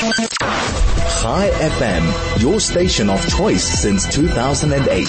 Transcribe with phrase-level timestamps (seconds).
[0.00, 5.06] Chai FM, your station of choice since 2008.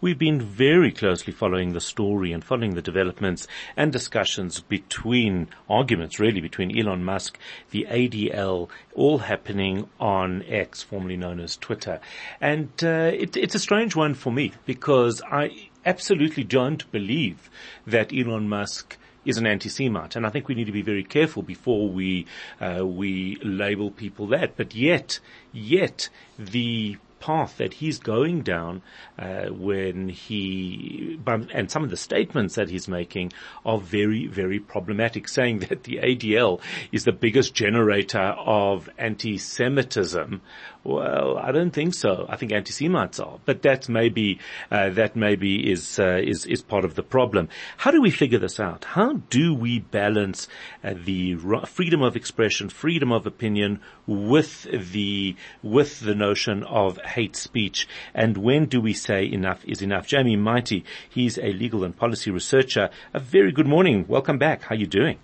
[0.00, 3.46] We've been very closely following the story and following the developments
[3.76, 7.38] and discussions between arguments really between Elon Musk,
[7.72, 12.00] the ADL, all happening on X, formerly known as Twitter.
[12.40, 17.50] And uh, it, it's a strange one for me because I absolutely don't believe
[17.86, 18.96] that Elon Musk
[19.26, 22.26] is an anti-Semite, and I think we need to be very careful before we
[22.60, 24.56] uh, we label people that.
[24.56, 25.20] But yet,
[25.52, 26.08] yet
[26.38, 28.82] the path that he's going down
[29.18, 33.32] uh, when he and some of the statements that he's making
[33.64, 36.60] are very very problematic saying that the ADL
[36.92, 40.40] is the biggest generator of anti-semitism
[40.86, 44.40] well I don't think so I think anti-Semites are but that maybe
[44.70, 48.38] uh, that maybe is uh, is is part of the problem how do we figure
[48.38, 50.48] this out how do we balance
[50.82, 51.36] uh, the
[51.66, 58.36] freedom of expression freedom of opinion with the with the notion of hate speech and
[58.36, 60.06] when do we say enough is enough?
[60.06, 62.90] Jamie Mighti, he's a legal and policy researcher.
[63.12, 64.06] A very good morning.
[64.08, 64.62] Welcome back.
[64.62, 65.18] How are you doing?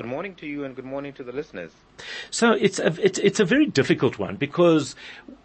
[0.00, 1.72] Good morning to you and good morning to the listeners.
[2.30, 4.96] So it's a, it's, it's a very difficult one because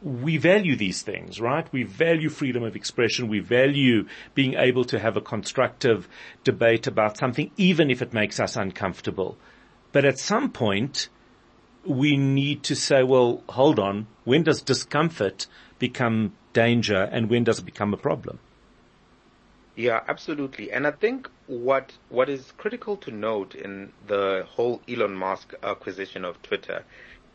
[0.02, 1.68] we value these things, right?
[1.74, 3.28] We value freedom of expression.
[3.28, 6.08] We value being able to have a constructive
[6.46, 9.38] debate about something, even if it makes us uncomfortable.
[9.92, 11.10] But at some point,
[11.84, 14.08] we need to say, well, hold on.
[14.24, 15.48] When does discomfort
[15.80, 18.40] become danger and when does it become a problem?
[19.76, 20.72] Yeah, absolutely.
[20.72, 26.24] And I think what what is critical to note in the whole Elon Musk acquisition
[26.24, 26.86] of Twitter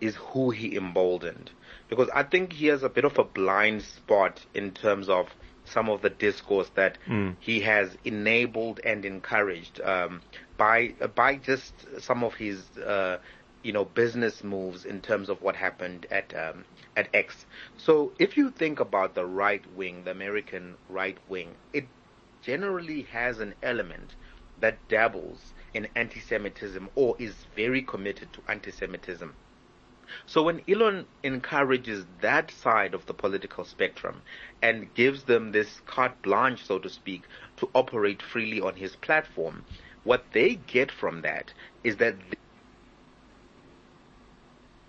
[0.01, 1.51] is who he emboldened.
[1.89, 5.29] Because I think he has a bit of a blind spot in terms of
[5.65, 7.37] some of the discourse that mm.
[7.41, 10.23] he has enabled and encouraged um,
[10.57, 13.19] by by just some of his uh,
[13.63, 16.65] you know business moves in terms of what happened at um,
[16.97, 17.45] at X.
[17.77, 21.87] So if you think about the right wing, the American right wing, it
[22.43, 24.15] generally has an element
[24.59, 29.35] that dabbles in anti-Semitism or is very committed to anti-Semitism.
[30.27, 34.23] So when Elon encourages that side of the political spectrum
[34.61, 37.27] and gives them this carte blanche, so to speak,
[37.59, 39.65] to operate freely on his platform,
[40.03, 42.17] what they get from that is that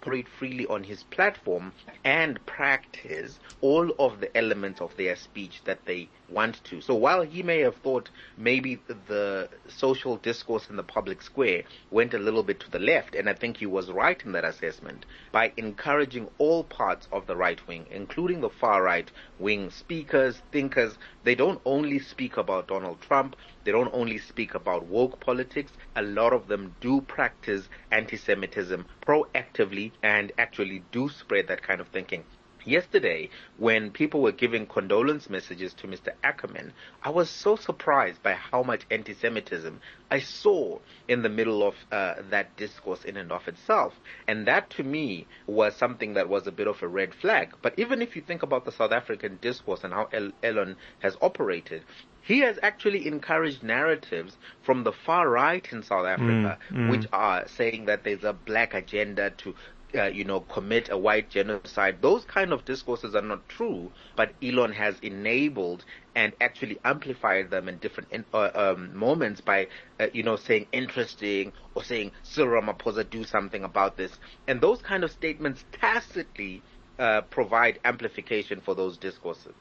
[0.01, 1.71] operate freely on his platform
[2.03, 6.81] and practice all of the elements of their speech that they want to.
[6.81, 12.15] So while he may have thought maybe the social discourse in the public square went
[12.15, 15.05] a little bit to the left, and I think he was right in that assessment,
[15.31, 20.97] by encouraging all parts of the right wing, including the far right wing speakers, thinkers,
[21.23, 26.01] they don't only speak about Donald Trump, they don't only speak about woke politics, a
[26.01, 32.25] lot of them do practice anti-Semitism proactively and actually do spread that kind of thinking.
[32.65, 36.13] Yesterday, when people were giving condolence messages to Mr.
[36.23, 39.79] Ackerman, I was so surprised by how much anti-Semitism
[40.11, 43.93] I saw in the middle of uh, that discourse in and of itself.
[44.27, 47.53] And that to me was something that was a bit of a red flag.
[47.61, 51.17] But even if you think about the South African discourse and how El- Elon has
[51.21, 51.83] operated,
[52.21, 56.89] he has actually encouraged narratives from the far right in South Africa, mm, mm.
[56.91, 59.55] which are saying that there's a black agenda to
[59.95, 62.01] uh, you know, commit a white genocide.
[62.01, 65.85] Those kind of discourses are not true, but Elon has enabled
[66.15, 69.67] and actually amplified them in different in, uh, um, moments by,
[69.99, 74.11] uh, you know, saying interesting or saying Cyril Ramaphosa do something about this.
[74.47, 76.61] And those kind of statements tacitly
[76.99, 79.53] uh, provide amplification for those discourses.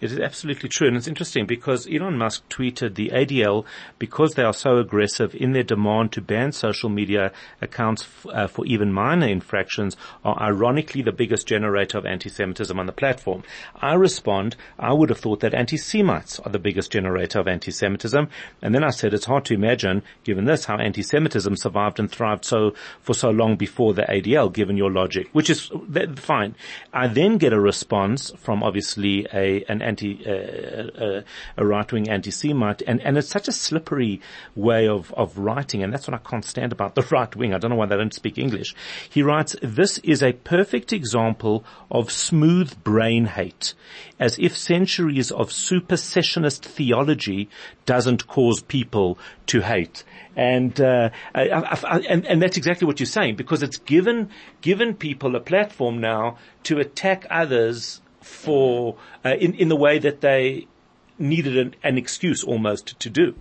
[0.00, 0.88] It is absolutely true.
[0.88, 3.64] And it's interesting because Elon Musk tweeted the ADL,
[3.98, 8.46] because they are so aggressive in their demand to ban social media accounts f- uh,
[8.46, 13.42] for even minor infractions, are ironically the biggest generator of anti-Semitism on the platform.
[13.76, 18.28] I respond, I would have thought that anti-Semites are the biggest generator of anti-Semitism.
[18.62, 22.44] And then I said, it's hard to imagine, given this, how anti-Semitism survived and thrived
[22.44, 25.70] so, for so long before the ADL, given your logic, which is
[26.16, 26.54] fine.
[26.92, 31.22] I then get a response from obviously a an anti uh, uh,
[31.56, 34.20] a right wing anti Semite, and and it's such a slippery
[34.54, 37.54] way of of writing, and that's what I can't stand about the right wing.
[37.54, 38.74] I don't know why they don't speak English.
[39.08, 43.74] He writes, "This is a perfect example of smooth brain hate,
[44.18, 47.48] as if centuries of supersessionist theology
[47.86, 50.04] doesn't cause people to hate."
[50.38, 54.30] And, uh, I, I, I, and, and that's exactly what you're saying because it's given,
[54.60, 60.20] given people a platform now to attack others for uh, in in the way that
[60.20, 60.66] they
[61.18, 63.34] needed an, an excuse almost to do.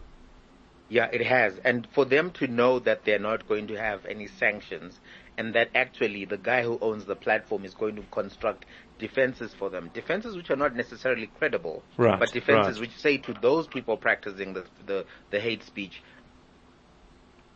[0.90, 1.58] Yeah, it has.
[1.64, 5.00] And for them to know that they're not going to have any sanctions
[5.38, 8.66] and that actually the guy who owns the platform is going to construct
[8.98, 9.92] defenses for them.
[9.94, 12.90] Defenses which are not necessarily credible, right, but defenses right.
[12.90, 16.02] which say to those people practicing the, the, the hate speech,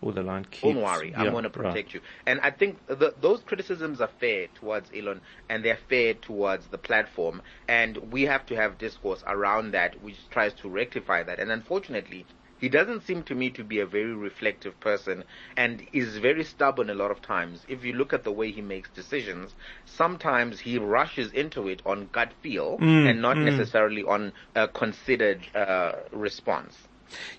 [0.02, 1.94] or the line keeps, don't worry, I'm yeah, going to protect right.
[1.96, 2.02] you.
[2.26, 6.78] And I think the, those criticisms are fair towards Elon and they're fair towards the
[6.78, 7.42] platform.
[7.68, 11.40] And we have to have discourse around that which tries to rectify that.
[11.40, 12.26] And unfortunately,
[12.58, 15.24] he doesn't seem to me to be a very reflective person
[15.58, 17.66] and is very stubborn a lot of times.
[17.68, 19.56] If you look at the way he makes decisions,
[19.86, 23.46] sometimes he rushes into it on gut feel Mm, and not mm.
[23.46, 26.78] necessarily on a considered uh, response.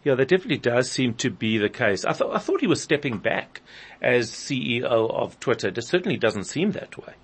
[0.04, 2.04] Yeah, that definitely does seem to be the case.
[2.04, 3.60] I thought I thought he was stepping back
[4.00, 5.68] as CEO of Twitter.
[5.68, 7.14] It certainly doesn't seem that way.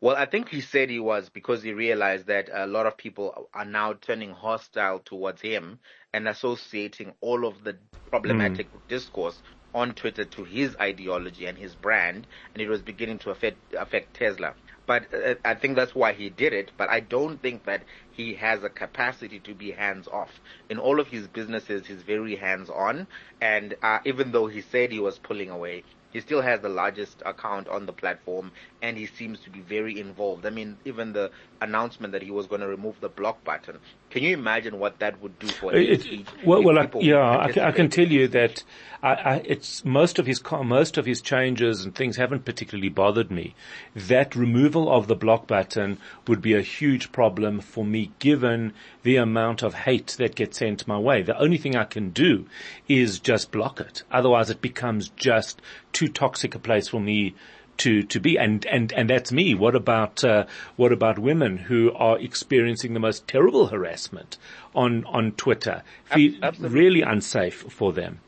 [0.00, 3.48] Well, I think he said he was because he realized that a lot of people
[3.54, 5.78] are now turning hostile towards him
[6.12, 7.76] and associating all of the
[8.10, 8.88] problematic mm.
[8.88, 9.40] discourse
[9.72, 14.14] on Twitter to his ideology and his brand, and it was beginning to affect affect
[14.14, 14.54] Tesla.
[14.86, 16.72] But uh, I think that's why he did it.
[16.76, 20.40] But I don't think that he has a capacity to be hands off.
[20.68, 23.06] In all of his businesses, he's very hands on.
[23.40, 27.22] And uh, even though he said he was pulling away, he still has the largest
[27.24, 30.44] account on the platform and he seems to be very involved.
[30.44, 31.30] I mean, even the
[31.60, 33.78] announcement that he was going to remove the block button.
[34.10, 37.64] Can you imagine what that would do for speech well, well, I, yeah, I, can-
[37.64, 38.62] I can tell you that
[39.02, 43.30] I, I, it's most of his most of his changes and things haven't particularly bothered
[43.30, 43.54] me.
[43.94, 49.16] That removal of the block button would be a huge problem for me, given the
[49.16, 51.22] amount of hate that gets sent my way.
[51.22, 52.46] The only thing I can do
[52.88, 54.02] is just block it.
[54.10, 55.62] Otherwise, it becomes just
[55.92, 57.34] too toxic a place for me
[57.78, 60.44] to to be and and and that's me what about uh,
[60.76, 64.36] what about women who are experiencing the most terrible harassment
[64.74, 66.80] on on Twitter Feel absolutely.
[66.80, 68.20] really unsafe for them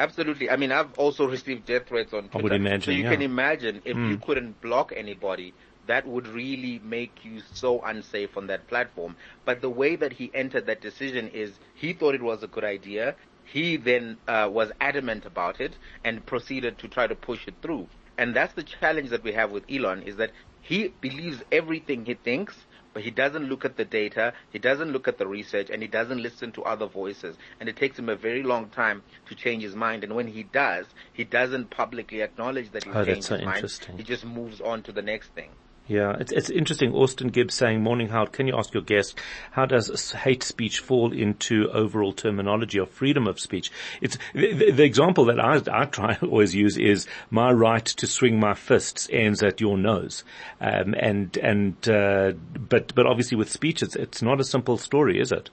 [0.00, 0.48] Absolutely.
[0.48, 2.38] I mean, I've also received death threats on Twitter.
[2.38, 3.10] I would imagine, So you yeah.
[3.10, 4.22] can imagine if you Mm.
[4.22, 5.54] couldn't block anybody,
[5.86, 9.16] that would really make you so unsafe on that platform.
[9.44, 12.62] But the way that he entered that decision is he thought it was a good
[12.64, 13.16] idea.
[13.52, 17.88] He then uh, was adamant about it and proceeded to try to push it through.
[18.16, 22.14] And that's the challenge that we have with Elon is that he believes everything he
[22.14, 22.54] thinks
[22.98, 25.86] but he doesn't look at the data, he doesn't look at the research, and he
[25.86, 27.36] doesn't listen to other voices.
[27.60, 30.02] And it takes him a very long time to change his mind.
[30.02, 33.44] And when he does, he doesn't publicly acknowledge that he's Oh, that's changed so his
[33.44, 33.56] mind.
[33.58, 33.98] interesting.
[33.98, 35.50] He just moves on to the next thing.
[35.88, 36.92] Yeah, it's, it's interesting.
[36.92, 39.18] Austin Gibbs saying, morning, Howard, can you ask your guest,
[39.52, 43.72] how does hate speech fall into overall terminology of freedom of speech?
[44.02, 48.06] It's, the, the, the example that I, I try always use is my right to
[48.06, 50.24] swing my fists ends at your nose.
[50.60, 55.18] Um, and, and, uh, but, but obviously with speech, it's, it's not a simple story,
[55.18, 55.48] is it?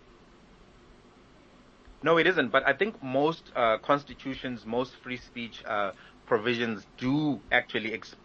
[2.04, 2.50] No, it isn't.
[2.50, 5.92] But I think most uh, constitutions, most free speech uh,
[6.26, 8.16] provisions do actually ex-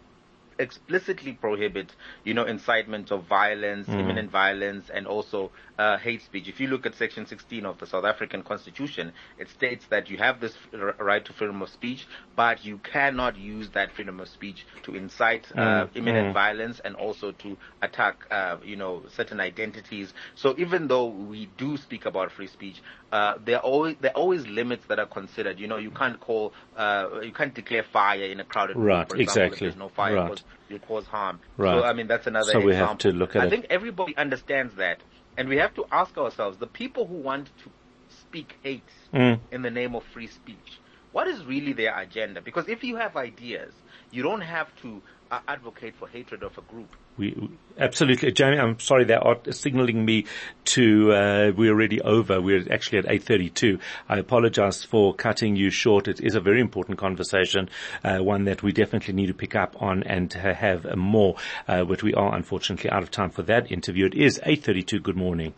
[0.61, 6.47] explicitly prohibit, you know, incitement of violence, imminent violence, and also uh, hate speech.
[6.47, 10.17] If you look at Section 16 of the South African Constitution, it states that you
[10.17, 14.29] have this r- right to freedom of speech, but you cannot use that freedom of
[14.29, 16.33] speech to incite uh, Mm, imminent mm.
[16.33, 20.13] violence and also to attack, uh, you know, certain identities.
[20.35, 22.81] So even though we do speak about free speech,
[23.11, 25.59] uh, there are always there are always limits that are considered.
[25.59, 29.07] You know, you can't call, uh, you can't declare fire in a crowded room, Right,
[29.07, 29.55] for example, exactly.
[29.55, 30.43] If there's no fire, Right.
[30.69, 31.41] You cause harm.
[31.57, 31.79] Right.
[31.79, 32.51] So I mean, that's another.
[32.51, 33.49] So we have to look at I it.
[33.49, 35.03] think everybody understands that,
[35.37, 37.71] and we have to ask ourselves: the people who want to
[38.09, 39.41] speak hate Mm.
[39.51, 40.81] in the name of free speech,
[41.11, 42.41] what is really their agenda?
[42.41, 43.73] Because if you have ideas,
[44.11, 46.95] you don't have to uh, advocate for hatred of a group.
[47.21, 48.57] We, absolutely, Jamie.
[48.57, 50.25] I'm sorry they are signaling me
[50.65, 51.13] to.
[51.13, 52.41] Uh, we're already over.
[52.41, 53.79] We're actually at 8:32.
[54.09, 56.07] I apologize for cutting you short.
[56.07, 57.69] It is a very important conversation,
[58.03, 61.35] uh, one that we definitely need to pick up on and have more.
[61.67, 64.07] Uh, but we are unfortunately out of time for that interview.
[64.07, 64.99] It is 8:32.
[64.99, 65.53] Good morning.